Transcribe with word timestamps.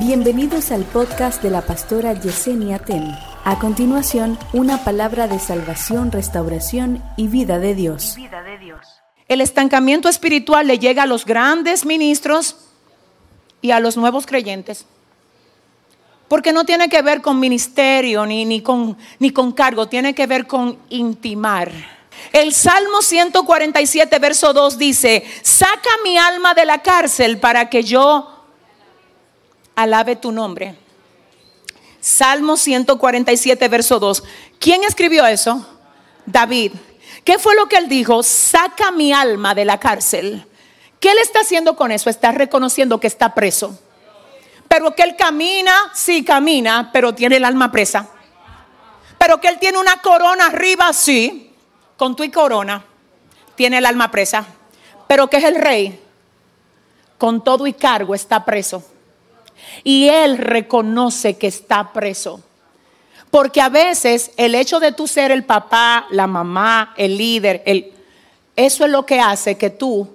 Bienvenidos 0.00 0.72
al 0.72 0.84
podcast 0.84 1.42
de 1.42 1.50
la 1.50 1.60
pastora 1.60 2.14
Yesenia 2.14 2.78
Ten. 2.78 3.14
A 3.44 3.58
continuación, 3.58 4.38
una 4.54 4.82
palabra 4.82 5.28
de 5.28 5.38
salvación, 5.38 6.10
restauración 6.10 7.04
y 7.18 7.28
vida 7.28 7.58
de 7.58 7.74
Dios. 7.74 8.16
El 9.28 9.42
estancamiento 9.42 10.08
espiritual 10.08 10.68
le 10.68 10.78
llega 10.78 11.02
a 11.02 11.06
los 11.06 11.26
grandes 11.26 11.84
ministros 11.84 12.56
y 13.60 13.72
a 13.72 13.80
los 13.80 13.98
nuevos 13.98 14.24
creyentes. 14.24 14.86
Porque 16.28 16.54
no 16.54 16.64
tiene 16.64 16.88
que 16.88 17.02
ver 17.02 17.20
con 17.20 17.38
ministerio 17.38 18.24
ni, 18.24 18.46
ni, 18.46 18.62
con, 18.62 18.96
ni 19.18 19.32
con 19.32 19.52
cargo, 19.52 19.86
tiene 19.86 20.14
que 20.14 20.26
ver 20.26 20.46
con 20.46 20.78
intimar. 20.88 21.70
El 22.32 22.54
Salmo 22.54 23.02
147, 23.02 24.18
verso 24.18 24.54
2 24.54 24.78
dice, 24.78 25.24
saca 25.42 25.90
mi 26.02 26.16
alma 26.16 26.54
de 26.54 26.64
la 26.64 26.80
cárcel 26.80 27.38
para 27.38 27.68
que 27.68 27.82
yo 27.82 28.39
alabe 29.82 30.16
tu 30.16 30.32
nombre. 30.32 30.76
Salmo 32.00 32.56
147, 32.56 33.68
verso 33.68 33.98
2. 33.98 34.22
¿Quién 34.58 34.84
escribió 34.84 35.26
eso? 35.26 35.66
David. 36.26 36.72
¿Qué 37.24 37.38
fue 37.38 37.54
lo 37.54 37.66
que 37.66 37.76
él 37.76 37.88
dijo? 37.88 38.22
Saca 38.22 38.90
mi 38.90 39.12
alma 39.12 39.54
de 39.54 39.64
la 39.64 39.78
cárcel. 39.78 40.46
¿Qué 40.98 41.10
él 41.10 41.18
está 41.18 41.40
haciendo 41.40 41.76
con 41.76 41.92
eso? 41.92 42.10
Está 42.10 42.32
reconociendo 42.32 43.00
que 43.00 43.06
está 43.06 43.34
preso. 43.34 43.78
Pero 44.68 44.94
que 44.94 45.02
él 45.02 45.16
camina, 45.16 45.74
sí 45.94 46.24
camina, 46.24 46.90
pero 46.92 47.14
tiene 47.14 47.36
el 47.36 47.44
alma 47.44 47.72
presa. 47.72 48.08
Pero 49.18 49.40
que 49.40 49.48
él 49.48 49.58
tiene 49.58 49.78
una 49.78 50.00
corona 50.00 50.46
arriba, 50.46 50.92
sí, 50.92 51.52
con 51.96 52.16
tu 52.16 52.22
y 52.22 52.30
corona, 52.30 52.84
tiene 53.54 53.78
el 53.78 53.86
alma 53.86 54.10
presa. 54.10 54.46
Pero 55.06 55.28
que 55.28 55.38
es 55.38 55.44
el 55.44 55.56
rey, 55.56 56.00
con 57.18 57.42
todo 57.42 57.66
y 57.66 57.74
cargo 57.74 58.14
está 58.14 58.44
preso. 58.44 58.82
Y 59.84 60.08
él 60.08 60.38
reconoce 60.38 61.36
que 61.36 61.46
está 61.46 61.92
preso. 61.92 62.42
Porque 63.30 63.60
a 63.60 63.68
veces 63.68 64.32
el 64.36 64.54
hecho 64.54 64.80
de 64.80 64.92
tú 64.92 65.06
ser 65.06 65.30
el 65.30 65.44
papá, 65.44 66.06
la 66.10 66.26
mamá, 66.26 66.94
el 66.96 67.16
líder, 67.16 67.62
el, 67.64 67.92
eso 68.56 68.84
es 68.84 68.90
lo 68.90 69.06
que 69.06 69.20
hace 69.20 69.56
que 69.56 69.70
tú, 69.70 70.08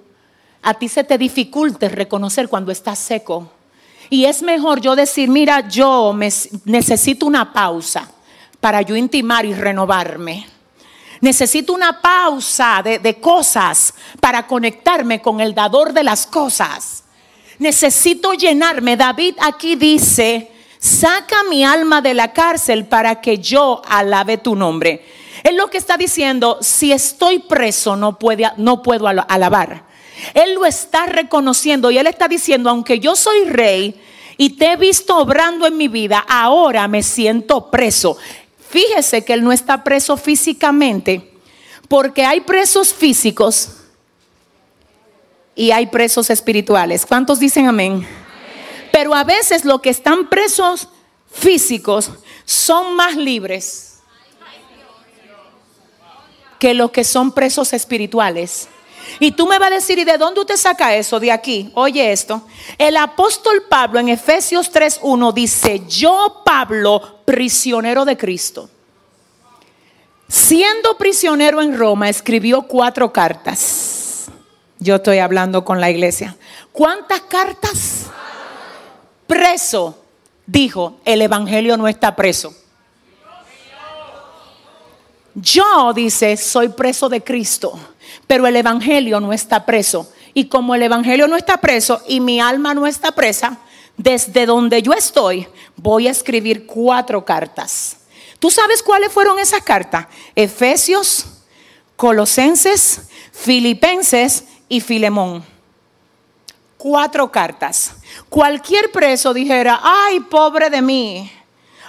a 0.62 0.74
ti 0.74 0.88
se 0.88 1.04
te 1.04 1.16
dificulte 1.16 1.88
reconocer 1.88 2.48
cuando 2.48 2.70
estás 2.70 2.98
seco. 2.98 3.50
Y 4.10 4.26
es 4.26 4.42
mejor 4.42 4.80
yo 4.80 4.94
decir, 4.94 5.28
mira, 5.28 5.66
yo 5.68 6.14
necesito 6.64 7.26
una 7.26 7.52
pausa 7.52 8.10
para 8.60 8.82
yo 8.82 8.94
intimar 8.94 9.44
y 9.46 9.54
renovarme. 9.54 10.46
Necesito 11.20 11.72
una 11.72 12.00
pausa 12.00 12.82
de, 12.84 12.98
de 12.98 13.18
cosas 13.18 13.94
para 14.20 14.46
conectarme 14.46 15.22
con 15.22 15.40
el 15.40 15.54
dador 15.54 15.92
de 15.92 16.04
las 16.04 16.26
cosas. 16.26 17.04
Necesito 17.58 18.32
llenarme. 18.32 18.96
David 18.96 19.36
aquí 19.40 19.76
dice, 19.76 20.50
saca 20.78 21.42
mi 21.44 21.64
alma 21.64 22.00
de 22.00 22.14
la 22.14 22.32
cárcel 22.32 22.86
para 22.86 23.20
que 23.20 23.38
yo 23.38 23.82
alabe 23.88 24.38
tu 24.38 24.54
nombre. 24.54 25.04
Él 25.42 25.56
lo 25.56 25.68
que 25.68 25.78
está 25.78 25.96
diciendo, 25.96 26.58
si 26.60 26.92
estoy 26.92 27.38
preso 27.38 27.96
no, 27.96 28.18
no 28.56 28.82
puedo 28.82 29.06
alabar. 29.06 29.84
Él 30.34 30.54
lo 30.54 30.64
está 30.66 31.06
reconociendo 31.06 31.90
y 31.90 31.98
él 31.98 32.06
está 32.06 32.26
diciendo, 32.26 32.70
aunque 32.70 32.98
yo 32.98 33.16
soy 33.16 33.44
rey 33.44 34.00
y 34.36 34.50
te 34.50 34.72
he 34.72 34.76
visto 34.76 35.16
obrando 35.16 35.66
en 35.66 35.76
mi 35.76 35.88
vida, 35.88 36.24
ahora 36.28 36.88
me 36.88 37.02
siento 37.02 37.70
preso. 37.70 38.16
Fíjese 38.68 39.24
que 39.24 39.34
él 39.34 39.44
no 39.44 39.52
está 39.52 39.84
preso 39.84 40.16
físicamente, 40.16 41.32
porque 41.88 42.24
hay 42.24 42.40
presos 42.40 42.92
físicos 42.92 43.75
y 45.56 45.70
hay 45.70 45.86
presos 45.86 46.28
espirituales. 46.28 47.04
¿Cuántos 47.06 47.40
dicen 47.40 47.66
amén? 47.66 48.06
Pero 48.92 49.14
a 49.14 49.24
veces 49.24 49.64
los 49.64 49.80
que 49.80 49.90
están 49.90 50.28
presos 50.28 50.88
físicos 51.32 52.10
son 52.44 52.94
más 52.94 53.16
libres 53.16 53.94
que 56.58 56.74
los 56.74 56.90
que 56.90 57.04
son 57.04 57.32
presos 57.32 57.72
espirituales. 57.72 58.68
Y 59.20 59.32
tú 59.32 59.46
me 59.46 59.58
vas 59.58 59.70
a 59.70 59.74
decir, 59.74 59.98
¿y 59.98 60.04
de 60.04 60.18
dónde 60.18 60.40
usted 60.40 60.56
saca 60.56 60.94
eso? 60.94 61.20
De 61.20 61.30
aquí. 61.30 61.70
Oye 61.74 62.12
esto. 62.12 62.42
El 62.76 62.96
apóstol 62.96 63.64
Pablo 63.68 64.00
en 64.00 64.08
Efesios 64.08 64.72
3.1 64.72 65.32
dice, 65.32 65.82
yo 65.86 66.42
Pablo, 66.44 67.20
prisionero 67.24 68.04
de 68.04 68.16
Cristo. 68.16 68.68
Siendo 70.28 70.98
prisionero 70.98 71.62
en 71.62 71.76
Roma, 71.78 72.08
escribió 72.08 72.62
cuatro 72.62 73.12
cartas 73.12 73.85
yo 74.86 74.96
estoy 74.96 75.18
hablando 75.18 75.64
con 75.64 75.80
la 75.80 75.90
iglesia. 75.90 76.36
¿Cuántas 76.72 77.20
cartas? 77.22 78.06
Preso. 79.26 80.02
Dijo, 80.46 81.00
el 81.04 81.20
Evangelio 81.22 81.76
no 81.76 81.88
está 81.88 82.14
preso. 82.14 82.54
Yo, 85.34 85.92
dice, 85.92 86.36
soy 86.36 86.68
preso 86.68 87.08
de 87.08 87.22
Cristo, 87.22 87.78
pero 88.26 88.46
el 88.46 88.56
Evangelio 88.56 89.20
no 89.20 89.32
está 89.32 89.66
preso. 89.66 90.10
Y 90.32 90.46
como 90.46 90.74
el 90.74 90.82
Evangelio 90.82 91.26
no 91.26 91.36
está 91.36 91.58
preso 91.58 92.00
y 92.06 92.20
mi 92.20 92.40
alma 92.40 92.72
no 92.72 92.86
está 92.86 93.12
presa, 93.12 93.58
desde 93.96 94.46
donde 94.46 94.82
yo 94.82 94.92
estoy, 94.92 95.48
voy 95.76 96.06
a 96.06 96.12
escribir 96.12 96.64
cuatro 96.64 97.24
cartas. 97.24 97.96
¿Tú 98.38 98.50
sabes 98.50 98.82
cuáles 98.82 99.12
fueron 99.12 99.38
esas 99.38 99.62
cartas? 99.62 100.06
Efesios, 100.34 101.26
Colosenses, 101.96 103.08
Filipenses 103.32 104.44
y 104.68 104.80
Filemón. 104.80 105.44
Cuatro 106.76 107.30
cartas. 107.30 107.96
Cualquier 108.28 108.90
preso 108.92 109.32
dijera, 109.32 109.80
ay, 109.82 110.20
pobre 110.20 110.70
de 110.70 110.82
mí. 110.82 111.30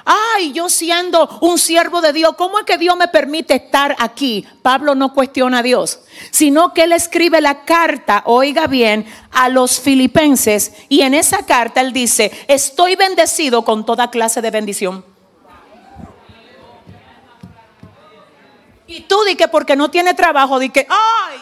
Ay, 0.10 0.54
yo 0.54 0.70
siendo 0.70 1.28
un 1.42 1.60
siervo 1.60 2.00
de 2.00 2.14
Dios, 2.14 2.34
¿cómo 2.38 2.60
es 2.60 2.66
que 2.66 2.78
Dios 2.78 2.96
me 2.96 3.10
permite 3.10 3.56
estar 3.56 3.94
aquí? 4.00 4.48
Pablo 4.62 4.96
no 4.96 5.14
cuestiona 5.14 5.58
a 5.58 5.64
Dios, 5.64 6.00
sino 6.32 6.74
que 6.74 6.84
él 6.84 6.94
escribe 6.94 7.42
la 7.42 7.66
carta, 7.66 8.24
oiga 8.26 8.68
bien, 8.68 9.06
a 9.32 9.50
los 9.50 9.82
filipenses 9.82 10.72
y 10.88 11.02
en 11.02 11.14
esa 11.14 11.46
carta 11.46 11.82
él 11.82 11.92
dice, 11.92 12.32
estoy 12.48 12.96
bendecido 12.96 13.66
con 13.66 13.86
toda 13.86 14.10
clase 14.10 14.42
de 14.42 14.50
bendición. 14.50 15.04
Y 18.88 19.02
tú 19.02 19.22
di 19.26 19.36
que 19.36 19.50
porque 19.50 19.76
no 19.76 19.92
tiene 19.92 20.14
trabajo, 20.14 20.58
di 20.58 20.70
que, 20.70 20.88
ay, 20.90 21.38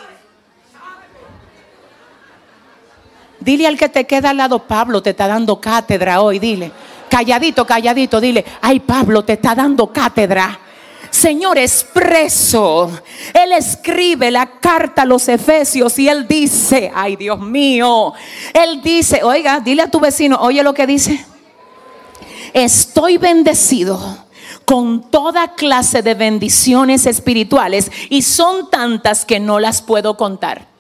Dile 3.46 3.68
al 3.68 3.78
que 3.78 3.90
te 3.90 4.08
queda 4.08 4.32
al 4.32 4.38
lado, 4.38 4.58
Pablo 4.58 5.04
te 5.04 5.12
está 5.12 5.28
dando 5.28 5.62
cátedra 5.62 6.20
hoy, 6.20 6.40
dile. 6.40 6.72
Calladito, 7.08 7.64
calladito, 7.64 8.20
dile, 8.20 8.44
ay 8.60 8.80
Pablo 8.80 9.24
te 9.24 9.34
está 9.34 9.54
dando 9.54 9.94
cátedra. 9.94 10.60
Señor 11.12 11.60
expreso. 11.60 12.92
Él 13.32 13.52
escribe 13.52 14.32
la 14.32 14.48
carta 14.60 15.04
a 15.04 15.06
los 15.06 15.28
Efesios 15.28 16.00
y 16.00 16.10
él 16.10 16.28
dice, 16.28 16.92
ay 16.96 17.18
Dios 17.18 17.40
mío, 17.40 18.14
él 18.52 18.82
dice, 18.82 19.24
oiga, 19.24 19.60
dile 19.60 19.84
a 19.84 19.92
tu 19.92 20.00
vecino, 20.00 20.38
oye 20.42 20.64
lo 20.64 20.74
que 20.74 20.88
dice. 20.88 21.24
Estoy 22.52 23.20
bendecido 23.20 24.26
con 24.66 25.12
toda 25.12 25.54
clase 25.54 26.02
de 26.02 26.16
bendiciones 26.16 27.06
espirituales 27.06 27.92
y 28.10 28.24
son 28.24 28.72
tantas 28.72 29.24
que 29.24 29.40
no 29.40 29.60
las 29.60 29.84
puedo 29.84 30.18
contar. 30.18 30.74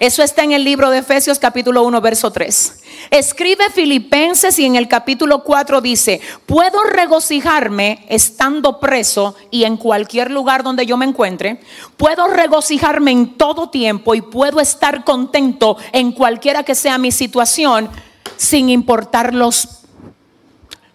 Eso 0.00 0.22
está 0.22 0.44
en 0.44 0.52
el 0.52 0.64
libro 0.64 0.88
de 0.88 1.00
Efesios 1.00 1.38
capítulo 1.38 1.82
1, 1.82 2.00
verso 2.00 2.30
3. 2.30 2.82
Escribe 3.10 3.68
Filipenses 3.68 4.58
y 4.58 4.64
en 4.64 4.76
el 4.76 4.88
capítulo 4.88 5.44
4 5.44 5.82
dice, 5.82 6.22
puedo 6.46 6.82
regocijarme 6.84 8.06
estando 8.08 8.80
preso 8.80 9.36
y 9.50 9.64
en 9.64 9.76
cualquier 9.76 10.30
lugar 10.30 10.62
donde 10.62 10.86
yo 10.86 10.96
me 10.96 11.04
encuentre. 11.04 11.60
Puedo 11.98 12.28
regocijarme 12.28 13.10
en 13.10 13.36
todo 13.36 13.68
tiempo 13.68 14.14
y 14.14 14.22
puedo 14.22 14.58
estar 14.60 15.04
contento 15.04 15.76
en 15.92 16.12
cualquiera 16.12 16.62
que 16.62 16.74
sea 16.74 16.96
mi 16.96 17.12
situación 17.12 17.90
sin 18.38 18.70
importar 18.70 19.34
los, 19.34 19.80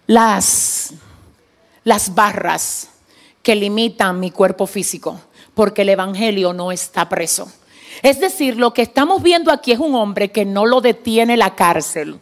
las, 0.08 0.94
las 1.84 2.12
barras 2.12 2.88
que 3.40 3.54
limitan 3.54 4.18
mi 4.18 4.32
cuerpo 4.32 4.66
físico, 4.66 5.20
porque 5.54 5.82
el 5.82 5.90
Evangelio 5.90 6.52
no 6.52 6.72
está 6.72 7.08
preso. 7.08 7.48
Es 8.02 8.20
decir, 8.20 8.56
lo 8.56 8.74
que 8.74 8.82
estamos 8.82 9.22
viendo 9.22 9.52
aquí 9.52 9.72
es 9.72 9.78
un 9.78 9.94
hombre 9.94 10.30
que 10.30 10.44
no 10.44 10.66
lo 10.66 10.80
detiene 10.80 11.36
la 11.36 11.54
cárcel, 11.54 12.20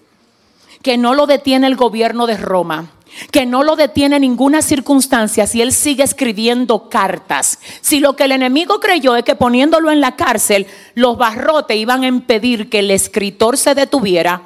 que 0.83 0.97
no 0.97 1.15
lo 1.15 1.27
detiene 1.27 1.67
el 1.67 1.77
gobierno 1.77 2.27
de 2.27 2.37
Roma, 2.37 2.91
que 3.31 3.47
no 3.47 3.63
lo 3.63 3.77
detiene 3.77 4.19
ninguna 4.21 4.63
circunstancia 4.63 5.47
si 5.47 5.63
él 5.63 5.73
sigue 5.73 6.03
escribiendo 6.03 6.89
cartas. 6.89 7.59
Si 7.81 8.01
lo 8.01 8.17
que 8.17 8.25
el 8.25 8.33
enemigo 8.33 8.81
creyó 8.81 9.17
es 9.17 9.25
que 9.25 9.35
poniéndolo 9.35 9.91
en 9.91 10.01
la 10.01 10.17
cárcel, 10.17 10.67
los 10.95 11.17
barrotes 11.17 11.77
iban 11.77 12.05
a 12.05 12.09
impedir 12.09 12.69
que 12.69 12.81
el 12.81 12.91
escritor 12.91 13.57
se 13.57 13.75
detuviera, 13.75 14.43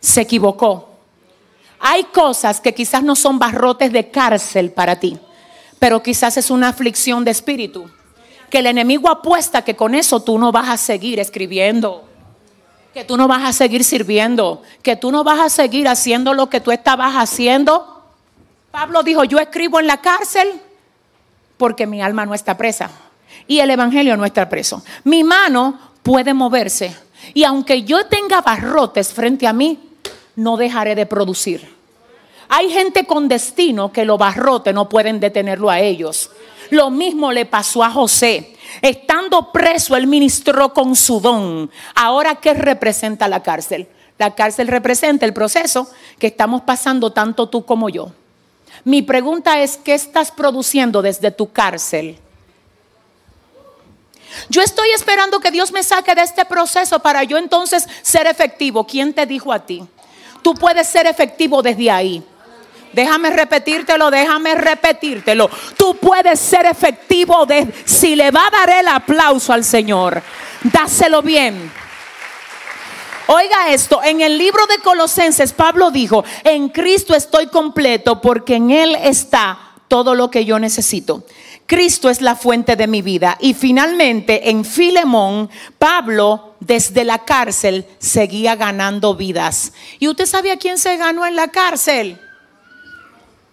se 0.00 0.22
equivocó. 0.22 0.90
Hay 1.78 2.04
cosas 2.04 2.60
que 2.60 2.74
quizás 2.74 3.02
no 3.02 3.16
son 3.16 3.38
barrotes 3.38 3.92
de 3.92 4.10
cárcel 4.10 4.70
para 4.70 4.98
ti, 4.98 5.18
pero 5.78 6.02
quizás 6.02 6.36
es 6.36 6.50
una 6.50 6.68
aflicción 6.68 7.24
de 7.24 7.30
espíritu 7.30 7.90
que 8.50 8.58
el 8.58 8.66
enemigo 8.66 9.08
apuesta 9.08 9.62
que 9.62 9.76
con 9.76 9.94
eso 9.94 10.20
tú 10.20 10.38
no 10.38 10.52
vas 10.52 10.68
a 10.68 10.76
seguir 10.76 11.20
escribiendo. 11.20 12.04
que 12.94 13.04
tú 13.04 13.18
no 13.18 13.28
vas 13.28 13.44
a 13.44 13.52
seguir 13.52 13.84
sirviendo, 13.84 14.62
que 14.82 14.96
tú 14.96 15.12
no 15.12 15.22
vas 15.22 15.38
a 15.38 15.50
seguir 15.50 15.86
haciendo 15.86 16.32
lo 16.32 16.48
que 16.48 16.62
tú 16.62 16.72
estabas 16.72 17.14
haciendo. 17.14 18.02
Pablo 18.70 19.02
dijo, 19.02 19.22
yo 19.24 19.38
escribo 19.38 19.80
en 19.80 19.86
la 19.86 20.00
cárcel 20.00 20.48
porque 21.58 21.86
mi 21.86 22.00
alma 22.00 22.24
no 22.24 22.32
está 22.32 22.56
presa 22.56 22.90
y 23.46 23.58
el 23.58 23.70
Evangelio 23.70 24.16
no 24.16 24.24
está 24.24 24.48
preso. 24.48 24.82
Mi 25.04 25.24
mano 25.24 25.78
puede 26.02 26.32
moverse 26.32 26.96
y 27.34 27.44
aunque 27.44 27.82
yo 27.82 28.06
tenga 28.06 28.40
barrotes 28.40 29.12
frente 29.12 29.46
a 29.46 29.52
mí, 29.52 29.78
no 30.34 30.56
dejaré 30.56 30.94
de 30.94 31.04
producir. 31.04 31.75
Hay 32.48 32.70
gente 32.70 33.06
con 33.06 33.28
destino 33.28 33.92
que 33.92 34.04
los 34.04 34.18
barrotes 34.18 34.74
no 34.74 34.88
pueden 34.88 35.20
detenerlo 35.20 35.70
a 35.70 35.80
ellos. 35.80 36.30
Lo 36.70 36.90
mismo 36.90 37.32
le 37.32 37.46
pasó 37.46 37.82
a 37.82 37.90
José. 37.90 38.56
Estando 38.82 39.52
preso, 39.52 39.96
él 39.96 40.06
ministró 40.06 40.72
con 40.72 40.96
su 40.96 41.20
don. 41.20 41.70
Ahora, 41.94 42.36
¿qué 42.36 42.54
representa 42.54 43.28
la 43.28 43.42
cárcel? 43.42 43.88
La 44.18 44.34
cárcel 44.34 44.68
representa 44.68 45.26
el 45.26 45.32
proceso 45.32 45.88
que 46.18 46.28
estamos 46.28 46.62
pasando 46.62 47.12
tanto 47.12 47.48
tú 47.48 47.64
como 47.64 47.88
yo. 47.88 48.12
Mi 48.84 49.02
pregunta 49.02 49.60
es, 49.60 49.76
¿qué 49.76 49.94
estás 49.94 50.30
produciendo 50.30 51.02
desde 51.02 51.30
tu 51.30 51.50
cárcel? 51.52 52.18
Yo 54.48 54.62
estoy 54.62 54.90
esperando 54.90 55.40
que 55.40 55.50
Dios 55.50 55.72
me 55.72 55.82
saque 55.82 56.14
de 56.14 56.22
este 56.22 56.44
proceso 56.44 56.98
para 57.00 57.24
yo 57.24 57.38
entonces 57.38 57.88
ser 58.02 58.26
efectivo. 58.26 58.86
¿Quién 58.86 59.14
te 59.14 59.26
dijo 59.26 59.52
a 59.52 59.60
ti? 59.60 59.82
Tú 60.42 60.54
puedes 60.54 60.86
ser 60.86 61.06
efectivo 61.06 61.62
desde 61.62 61.90
ahí. 61.90 62.22
Déjame 62.96 63.28
repetírtelo, 63.28 64.10
déjame 64.10 64.54
repetírtelo. 64.54 65.50
Tú 65.76 65.98
puedes 65.98 66.40
ser 66.40 66.64
efectivo 66.64 67.44
de 67.44 67.70
si 67.84 68.16
le 68.16 68.30
va 68.30 68.46
a 68.46 68.50
dar 68.50 68.70
el 68.70 68.88
aplauso 68.88 69.52
al 69.52 69.64
Señor. 69.64 70.22
Dáselo 70.62 71.20
bien. 71.20 71.70
Oiga 73.26 73.68
esto, 73.68 74.02
en 74.02 74.22
el 74.22 74.38
libro 74.38 74.66
de 74.66 74.78
Colosenses 74.78 75.52
Pablo 75.52 75.90
dijo, 75.90 76.24
en 76.42 76.70
Cristo 76.70 77.14
estoy 77.14 77.48
completo 77.48 78.22
porque 78.22 78.54
en 78.54 78.70
Él 78.70 78.94
está 78.94 79.58
todo 79.88 80.14
lo 80.14 80.30
que 80.30 80.46
yo 80.46 80.58
necesito. 80.58 81.22
Cristo 81.66 82.08
es 82.08 82.22
la 82.22 82.34
fuente 82.34 82.76
de 82.76 82.86
mi 82.86 83.02
vida. 83.02 83.36
Y 83.40 83.52
finalmente 83.52 84.48
en 84.48 84.64
Filemón, 84.64 85.50
Pablo 85.78 86.54
desde 86.60 87.04
la 87.04 87.26
cárcel 87.26 87.84
seguía 87.98 88.56
ganando 88.56 89.14
vidas. 89.14 89.74
¿Y 89.98 90.08
usted 90.08 90.24
sabe 90.24 90.50
a 90.50 90.56
quién 90.56 90.78
se 90.78 90.96
ganó 90.96 91.26
en 91.26 91.36
la 91.36 91.48
cárcel? 91.48 92.22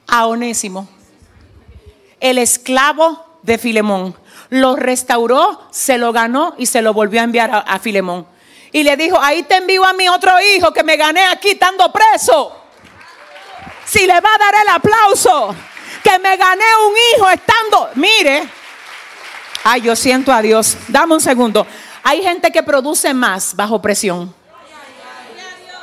A 0.08 0.28
Onésimo, 0.28 0.88
el 2.20 2.38
esclavo 2.38 3.26
de 3.42 3.58
Filemón. 3.58 4.16
Lo 4.50 4.76
restauró, 4.76 5.62
se 5.72 5.98
lo 5.98 6.12
ganó 6.12 6.54
y 6.58 6.68
se 6.68 6.82
lo 6.82 6.94
volvió 6.94 7.22
a 7.22 7.24
enviar 7.24 7.50
a, 7.50 7.60
a 7.60 7.80
Filemón 7.80 8.28
y 8.74 8.84
le 8.84 8.98
dijo, 8.98 9.18
ahí 9.22 9.44
te 9.44 9.58
envío 9.58 9.86
a 9.86 9.94
mi 9.94 10.10
otro 10.10 10.32
hijo 10.42 10.74
que 10.74 10.84
me 10.84 10.98
gané 10.98 11.24
aquí 11.26 11.52
estando 11.52 11.92
preso. 11.92 12.52
Si 13.86 14.08
le 14.08 14.14
va 14.14 14.30
a 14.34 14.38
dar 14.40 14.56
el 14.64 14.70
aplauso, 14.70 15.56
que 16.04 16.18
me 16.18 16.36
gané 16.36 16.66
un 16.88 16.94
hijo 17.14 17.30
estando, 17.30 17.90
mire, 17.96 18.44
ay, 19.64 19.82
yo 19.82 19.96
siento 19.96 20.34
a 20.34 20.42
Dios, 20.42 20.76
dame 20.88 21.14
un 21.14 21.22
segundo. 21.22 21.68
Hay 22.02 22.24
gente 22.24 22.52
que 22.52 22.64
produce 22.64 23.14
más 23.14 23.56
bajo 23.56 23.80
presión 23.80 24.34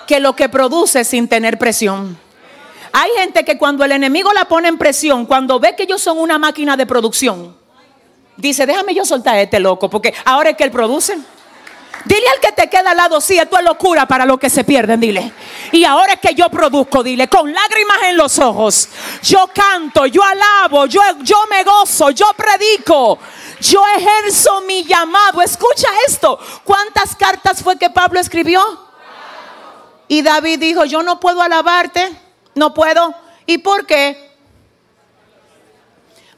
que 0.08 0.18
lo 0.18 0.34
que 0.34 0.48
produce 0.48 1.04
sin 1.04 1.28
tener 1.28 1.56
presión. 1.56 2.18
Hay 2.92 3.10
gente 3.18 3.44
que 3.44 3.56
cuando 3.56 3.84
el 3.84 3.92
enemigo 3.92 4.32
la 4.32 4.46
pone 4.46 4.68
en 4.68 4.78
presión, 4.78 5.26
cuando 5.26 5.60
ve 5.60 5.76
que 5.76 5.84
ellos 5.84 6.02
son 6.02 6.18
una 6.18 6.38
máquina 6.38 6.76
de 6.76 6.86
producción, 6.86 7.56
dice, 8.36 8.66
déjame 8.66 8.94
yo 8.94 9.04
soltar 9.04 9.36
a 9.36 9.42
este 9.42 9.60
loco, 9.60 9.88
porque 9.88 10.14
ahora 10.24 10.50
es 10.50 10.56
que 10.56 10.64
él 10.64 10.70
produce. 10.70 11.16
Dile 12.04 12.26
al 12.34 12.40
que 12.40 12.52
te 12.52 12.70
queda 12.70 12.92
al 12.92 12.96
lado, 12.96 13.20
sí, 13.20 13.36
esto 13.36 13.58
es 13.58 13.64
locura 13.64 14.06
para 14.06 14.24
los 14.24 14.38
que 14.38 14.48
se 14.48 14.64
pierden, 14.64 15.00
dile. 15.00 15.32
Y 15.70 15.84
ahora 15.84 16.14
es 16.14 16.20
que 16.20 16.34
yo 16.34 16.48
produzco, 16.48 17.02
dile, 17.02 17.28
con 17.28 17.52
lágrimas 17.52 17.98
en 18.08 18.16
los 18.16 18.38
ojos. 18.38 18.88
Yo 19.22 19.46
canto, 19.54 20.06
yo 20.06 20.22
alabo, 20.24 20.86
yo, 20.86 21.02
yo 21.20 21.36
me 21.50 21.62
gozo, 21.62 22.10
yo 22.10 22.26
predico. 22.34 23.18
Yo 23.60 23.82
ejerzo 23.96 24.62
mi 24.62 24.84
llamado. 24.84 25.42
Escucha 25.42 25.88
esto. 26.06 26.38
¿Cuántas 26.64 27.14
cartas 27.14 27.62
fue 27.62 27.76
que 27.76 27.90
Pablo 27.90 28.18
escribió? 28.18 28.62
Y 30.08 30.22
David 30.22 30.58
dijo, 30.58 30.84
yo 30.86 31.02
no 31.02 31.20
puedo 31.20 31.42
alabarte, 31.42 32.10
no 32.54 32.74
puedo. 32.74 33.14
¿Y 33.46 33.58
por 33.58 33.86
qué? 33.86 34.30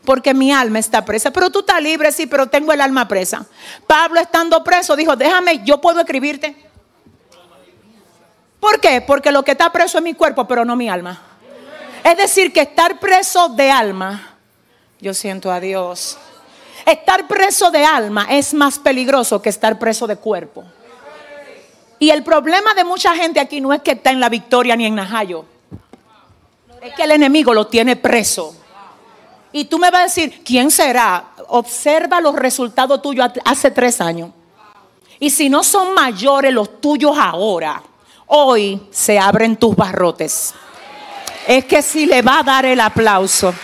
porque 0.04 0.34
mi 0.34 0.52
alma 0.52 0.78
está 0.78 1.04
presa. 1.04 1.30
Pero 1.30 1.50
tú 1.50 1.60
estás 1.60 1.80
libre, 1.80 2.12
sí, 2.12 2.26
pero 2.26 2.48
tengo 2.48 2.72
el 2.72 2.80
alma 2.80 3.06
presa. 3.08 3.46
Pablo 3.86 4.20
estando 4.20 4.62
preso 4.64 4.96
dijo, 4.96 5.16
déjame, 5.16 5.62
yo 5.64 5.80
puedo 5.80 6.00
escribirte. 6.00 6.56
¿Por 8.60 8.80
qué? 8.80 9.00
Porque 9.00 9.32
lo 9.32 9.42
que 9.42 9.52
está 9.52 9.70
preso 9.70 9.98
es 9.98 10.04
mi 10.04 10.14
cuerpo, 10.14 10.46
pero 10.46 10.64
no 10.64 10.76
mi 10.76 10.88
alma. 10.88 11.20
Es 12.04 12.16
decir, 12.16 12.52
que 12.52 12.62
estar 12.62 12.98
preso 12.98 13.48
de 13.48 13.70
alma, 13.70 14.36
yo 15.00 15.14
siento 15.14 15.50
a 15.50 15.60
Dios. 15.60 16.18
Estar 16.84 17.28
preso 17.28 17.70
de 17.70 17.84
alma 17.84 18.26
es 18.30 18.54
más 18.54 18.78
peligroso 18.78 19.40
que 19.40 19.48
estar 19.48 19.78
preso 19.78 20.06
de 20.06 20.16
cuerpo. 20.16 20.64
Y 22.00 22.10
el 22.10 22.24
problema 22.24 22.74
de 22.74 22.82
mucha 22.82 23.14
gente 23.14 23.38
aquí 23.38 23.60
no 23.60 23.72
es 23.72 23.82
que 23.82 23.92
está 23.92 24.10
en 24.10 24.18
la 24.18 24.28
victoria 24.28 24.74
ni 24.74 24.86
en 24.86 24.96
Najayo. 24.96 25.44
Es 26.82 26.94
que 26.94 27.04
el 27.04 27.12
enemigo 27.12 27.54
lo 27.54 27.68
tiene 27.68 27.94
preso. 27.94 28.56
Y 29.52 29.66
tú 29.66 29.78
me 29.78 29.88
vas 29.88 30.00
a 30.00 30.04
decir, 30.04 30.42
¿quién 30.44 30.68
será? 30.68 31.26
Observa 31.46 32.20
los 32.20 32.34
resultados 32.34 33.00
tuyos 33.00 33.30
hace 33.44 33.70
tres 33.70 34.00
años. 34.00 34.30
Y 35.20 35.30
si 35.30 35.48
no 35.48 35.62
son 35.62 35.94
mayores 35.94 36.52
los 36.52 36.80
tuyos 36.80 37.16
ahora, 37.16 37.80
hoy 38.26 38.82
se 38.90 39.16
abren 39.16 39.56
tus 39.56 39.76
barrotes. 39.76 40.54
Es 41.46 41.66
que 41.66 41.82
si 41.82 42.06
le 42.06 42.20
va 42.20 42.40
a 42.40 42.42
dar 42.42 42.66
el 42.66 42.80
aplauso, 42.80 43.54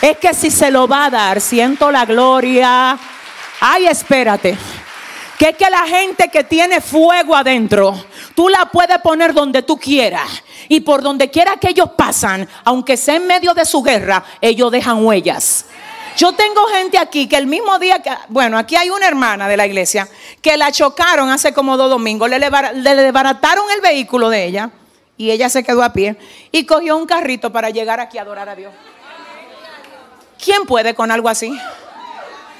es 0.00 0.18
que 0.18 0.32
si 0.32 0.48
se 0.48 0.70
lo 0.70 0.86
va 0.86 1.06
a 1.06 1.10
dar, 1.10 1.40
siento 1.40 1.90
la 1.90 2.04
gloria. 2.04 2.96
Ay, 3.58 3.86
espérate. 3.86 4.56
Que 5.36 5.48
es 5.48 5.56
que 5.56 5.68
la 5.68 5.88
gente 5.88 6.28
que 6.28 6.44
tiene 6.44 6.80
fuego 6.80 7.34
adentro, 7.34 8.04
tú 8.40 8.48
la 8.48 8.70
puedes 8.72 8.96
poner 9.00 9.34
donde 9.34 9.60
tú 9.60 9.76
quieras 9.76 10.26
y 10.66 10.80
por 10.80 11.02
donde 11.02 11.30
quiera 11.30 11.58
que 11.58 11.68
ellos 11.68 11.90
pasan, 11.94 12.48
aunque 12.64 12.96
sea 12.96 13.16
en 13.16 13.26
medio 13.26 13.52
de 13.52 13.66
su 13.66 13.82
guerra, 13.82 14.24
ellos 14.40 14.72
dejan 14.72 15.04
huellas. 15.04 15.66
Yo 16.16 16.32
tengo 16.32 16.64
gente 16.68 16.96
aquí 16.96 17.28
que 17.28 17.36
el 17.36 17.46
mismo 17.46 17.78
día 17.78 17.98
que, 17.98 18.10
bueno, 18.28 18.56
aquí 18.56 18.76
hay 18.76 18.88
una 18.88 19.06
hermana 19.06 19.46
de 19.46 19.58
la 19.58 19.66
iglesia 19.66 20.08
que 20.40 20.56
la 20.56 20.72
chocaron 20.72 21.28
hace 21.28 21.52
como 21.52 21.76
dos 21.76 21.90
domingos, 21.90 22.30
le, 22.30 22.38
desbarataron 22.40 23.70
el 23.76 23.82
vehículo 23.82 24.30
de 24.30 24.46
ella 24.46 24.70
y 25.18 25.30
ella 25.32 25.50
se 25.50 25.62
quedó 25.62 25.82
a 25.82 25.92
pie 25.92 26.16
y 26.50 26.64
cogió 26.64 26.96
un 26.96 27.04
carrito 27.04 27.52
para 27.52 27.68
llegar 27.68 28.00
aquí 28.00 28.16
a 28.16 28.22
adorar 28.22 28.48
a 28.48 28.56
Dios. 28.56 28.72
¿Quién 30.42 30.64
puede 30.64 30.94
con 30.94 31.10
algo 31.10 31.28
así? 31.28 31.54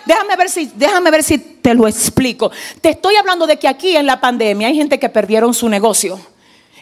Déjame 0.05 0.37
ver 0.37 0.51
si, 0.51 0.71
déjame 0.75 1.11
ver 1.11 1.23
si 1.23 1.50
te 1.63 1.75
lo 1.75 1.87
explico. 1.87 2.51
Te 2.81 2.91
estoy 2.91 3.17
hablando 3.17 3.47
de 3.47 3.59
que 3.59 3.69
aquí 3.69 3.97
en 3.97 4.07
la 4.07 4.21
pandemia 4.21 4.69
hay 4.69 4.77
gente 4.77 4.99
que 4.99 5.09
perdieron 5.09 5.55
su 5.55 5.69
negocio. 5.69 6.21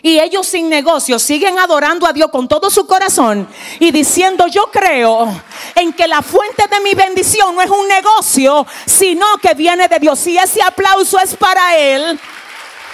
Y 0.00 0.20
ellos 0.20 0.46
sin 0.46 0.68
negocio 0.68 1.18
siguen 1.18 1.58
adorando 1.58 2.06
a 2.06 2.12
Dios 2.12 2.30
con 2.30 2.46
todo 2.46 2.70
su 2.70 2.86
corazón 2.86 3.48
y 3.80 3.90
diciendo, 3.90 4.46
yo 4.46 4.70
creo 4.70 5.28
en 5.74 5.92
que 5.92 6.06
la 6.06 6.22
fuente 6.22 6.64
de 6.70 6.80
mi 6.80 6.94
bendición 6.94 7.54
no 7.54 7.62
es 7.62 7.70
un 7.70 7.88
negocio, 7.88 8.64
sino 8.86 9.26
que 9.42 9.54
viene 9.54 9.88
de 9.88 9.98
Dios. 9.98 10.24
Y 10.28 10.38
ese 10.38 10.62
aplauso 10.62 11.18
es 11.18 11.34
para 11.34 11.76
Él. 11.76 12.18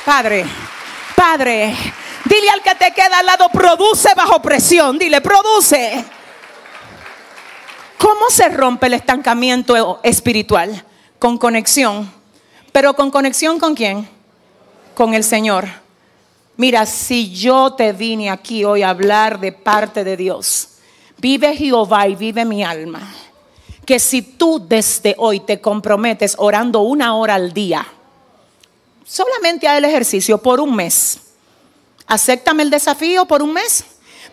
Padre, 0.05 0.47
Padre, 1.15 1.77
dile 2.25 2.51
al 2.51 2.63
que 2.63 2.75
te 2.75 2.93
queda 2.93 3.19
al 3.19 3.27
lado, 3.27 3.49
produce 3.51 4.09
bajo 4.17 4.41
presión. 4.41 4.99
Dile, 4.99 5.21
produce. 5.21 6.05
¿Cómo 7.99 8.31
se 8.31 8.49
rompe 8.49 8.87
el 8.87 8.95
estancamiento 8.95 10.01
espiritual? 10.03 10.85
Con 11.25 11.39
conexión. 11.39 12.13
Pero 12.71 12.93
con 12.93 13.11
conexión 13.11 13.59
con 13.59 13.75
quién? 13.75 14.07
Con 14.93 15.15
el 15.15 15.25
Señor. 15.25 15.65
Mira, 16.59 16.85
si 16.85 17.33
yo 17.33 17.73
te 17.73 17.95
vine 17.95 18.29
aquí 18.29 18.63
hoy 18.63 18.83
a 18.83 18.91
hablar 18.91 19.41
de 19.41 19.51
parte 19.51 20.05
de 20.05 20.19
Dios, 20.19 20.69
vive 21.17 21.57
Jehová 21.57 22.07
y 22.09 22.15
vive 22.15 22.45
mi 22.45 22.63
alma. 22.63 23.11
Que 23.87 23.99
si 23.99 24.21
tú 24.21 24.63
desde 24.69 25.15
hoy 25.17 25.41
te 25.41 25.63
comprometes 25.63 26.35
orando 26.37 26.81
una 26.81 27.17
hora 27.17 27.37
al 27.37 27.55
día, 27.55 27.87
solamente 29.03 29.67
a 29.67 29.79
el 29.79 29.87
ejercicio 29.87 30.37
por 30.37 30.61
un 30.61 30.77
mes, 30.77 31.21
acéptame 32.07 32.65
el 32.65 32.69
desafío 32.69 33.25
por 33.25 33.43
un 33.43 33.55
mes 33.55 33.83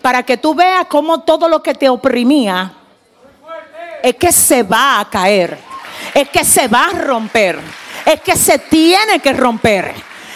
para 0.01 0.23
que 0.23 0.35
tú 0.35 0.53
veas 0.53 0.87
cómo 0.87 1.21
todo 1.21 1.47
lo 1.47 1.63
que 1.63 1.73
te 1.73 1.87
oprimía 1.87 2.73
es 4.03 4.13
que 4.17 4.33
se 4.33 4.61
va 4.61 4.99
a 4.99 5.09
caer, 5.09 5.70
es 6.13 6.29
que 6.29 6.43
se 6.43 6.67
va 6.67 6.85
a 6.85 6.93
romper, 6.93 7.59
es 8.05 8.21
que 8.21 8.35
se 8.35 8.59
tiene 8.59 9.19
que 9.19 9.33
romper 9.33 9.93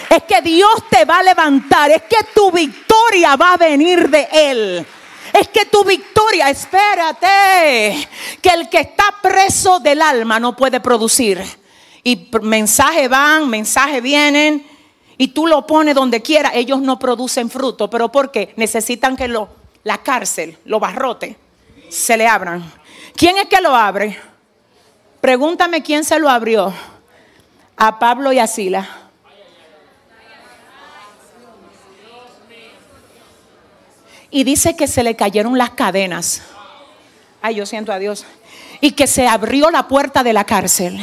es 0.10 0.24
que 0.24 0.42
Dios 0.42 0.72
te 0.90 1.06
va 1.06 1.20
a 1.20 1.24
levantar, 1.24 1.92
es 1.92 2.04
que 2.04 2.18
tu 2.34 2.52
victoria 2.52 3.36
va 3.36 3.54
a 3.54 3.58
venir 3.58 4.10
de 4.10 4.28
Él. 4.32 4.86
Es 5.34 5.50
que 5.50 5.66
tu 5.66 5.84
victoria, 5.84 6.50
espérate, 6.50 8.08
que 8.42 8.50
el 8.50 8.70
que 8.70 8.80
está 8.80 9.04
preso 9.22 9.80
del 9.80 10.02
alma 10.02 10.40
no 10.40 10.56
puede 10.56 10.80
producir. 10.80 11.44
Y 12.04 12.30
mensajes 12.42 13.10
van, 13.10 13.50
mensajes 13.50 14.02
vienen. 14.02 14.66
y 15.18 15.30
tú 15.30 15.48
lo 15.48 15.66
pones 15.66 15.96
donde 15.96 16.22
quiera, 16.22 16.52
ellos 16.54 16.80
no 16.82 17.00
producen 17.00 17.50
fruto. 17.50 17.90
¿Pero 17.90 18.12
por 18.12 18.32
qué? 18.32 18.54
Necesitan 18.58 19.18
que 19.18 19.28
lo, 19.28 19.50
la 19.84 19.98
cárcel, 19.98 20.58
los 20.66 20.80
barrotes, 20.80 21.36
se 21.90 22.16
le 22.16 22.28
abran. 22.28 22.64
¿Quién 23.16 23.38
es 23.38 23.46
que 23.46 23.62
lo 23.62 23.76
abre? 23.76 24.18
Pregúntame 25.26 25.82
quién 25.82 26.04
se 26.04 26.20
lo 26.20 26.30
abrió. 26.30 26.72
A 27.78 27.98
Pablo 27.98 28.32
y 28.32 28.38
a 28.38 28.46
Sila. 28.46 28.88
Y 34.30 34.44
dice 34.44 34.76
que 34.76 34.86
se 34.88 35.02
le 35.02 35.16
cayeron 35.16 35.58
las 35.58 35.72
cadenas. 35.72 36.44
Ay, 37.42 37.56
yo 37.56 37.66
siento 37.66 37.92
a 37.92 37.98
Dios. 37.98 38.24
Y 38.82 38.92
que 38.92 39.08
se 39.08 39.28
abrió 39.28 39.72
la 39.72 39.88
puerta 39.88 40.22
de 40.22 40.32
la 40.32 40.44
cárcel. 40.44 41.00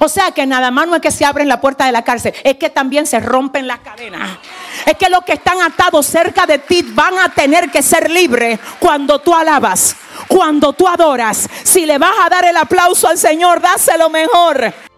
O 0.00 0.08
sea 0.08 0.32
que 0.32 0.44
nada 0.44 0.72
más 0.72 0.88
no 0.88 0.96
es 0.96 1.00
que 1.00 1.12
se 1.12 1.24
abren 1.24 1.46
la 1.46 1.60
puerta 1.60 1.86
de 1.86 1.92
la 1.92 2.02
cárcel, 2.02 2.34
es 2.42 2.56
que 2.56 2.68
también 2.68 3.06
se 3.06 3.20
rompen 3.20 3.68
las 3.68 3.78
cadenas. 3.78 4.38
Es 4.86 4.96
que 4.96 5.08
los 5.08 5.24
que 5.24 5.34
están 5.34 5.60
atados 5.60 6.06
cerca 6.06 6.46
de 6.46 6.58
ti 6.58 6.82
van 6.82 7.18
a 7.18 7.28
tener 7.28 7.70
que 7.70 7.82
ser 7.82 8.10
libres 8.10 8.58
cuando 8.78 9.20
tú 9.20 9.34
alabas, 9.34 9.96
cuando 10.28 10.72
tú 10.72 10.88
adoras. 10.88 11.48
Si 11.62 11.86
le 11.86 11.98
vas 11.98 12.14
a 12.24 12.28
dar 12.28 12.44
el 12.44 12.56
aplauso 12.56 13.08
al 13.08 13.18
Señor, 13.18 13.60
dáselo 13.60 14.10
mejor. 14.10 14.91